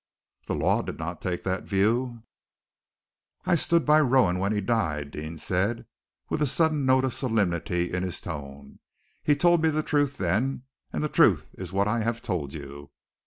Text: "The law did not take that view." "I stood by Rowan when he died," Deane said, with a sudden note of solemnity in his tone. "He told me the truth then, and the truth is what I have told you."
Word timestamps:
"The 0.47 0.55
law 0.55 0.81
did 0.81 0.97
not 0.97 1.21
take 1.21 1.43
that 1.43 1.65
view." 1.69 2.23
"I 3.45 3.53
stood 3.53 3.85
by 3.85 3.99
Rowan 4.01 4.39
when 4.39 4.51
he 4.51 4.59
died," 4.59 5.11
Deane 5.11 5.37
said, 5.37 5.85
with 6.27 6.41
a 6.41 6.47
sudden 6.47 6.87
note 6.87 7.05
of 7.05 7.13
solemnity 7.13 7.93
in 7.93 8.01
his 8.01 8.19
tone. 8.19 8.79
"He 9.21 9.35
told 9.35 9.61
me 9.61 9.69
the 9.69 9.83
truth 9.83 10.17
then, 10.17 10.63
and 10.91 11.03
the 11.03 11.07
truth 11.07 11.49
is 11.55 11.71
what 11.71 11.87
I 11.87 11.99
have 11.99 12.23
told 12.23 12.51
you." 12.51 12.89